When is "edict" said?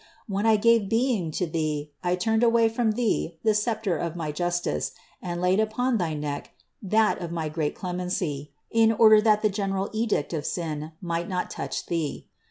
9.93-10.33